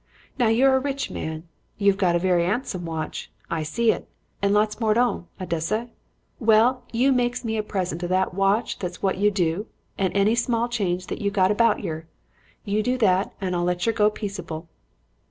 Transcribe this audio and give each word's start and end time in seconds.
Now 0.39 0.47
you're 0.47 0.75
a 0.75 0.79
rich 0.79 1.11
man. 1.11 1.47
You've 1.77 1.95
got 1.99 2.15
a 2.15 2.17
very 2.17 2.43
'andsome 2.43 2.85
watch 2.85 3.29
I 3.51 3.61
see 3.61 3.91
it 3.91 4.07
and 4.41 4.51
lots 4.51 4.79
more 4.79 4.89
at 4.89 4.97
'ome, 4.97 5.27
I 5.39 5.45
dessay. 5.45 5.91
Well, 6.39 6.81
you 6.91 7.11
makes 7.11 7.45
me 7.45 7.55
a 7.55 7.61
present 7.61 8.03
o' 8.03 8.07
that 8.07 8.33
watch, 8.33 8.79
that's 8.79 9.03
what 9.03 9.19
you 9.19 9.29
do; 9.29 9.67
and 9.99 10.11
any 10.17 10.33
small 10.33 10.67
change 10.67 11.05
that 11.05 11.21
you've 11.21 11.33
got 11.35 11.51
about 11.51 11.83
yer. 11.83 12.07
You 12.65 12.81
do 12.81 12.97
that 12.97 13.35
and 13.39 13.55
I'll 13.55 13.63
let 13.63 13.85
yer 13.85 13.93
go 13.93 14.09
peaceable.' 14.09 14.67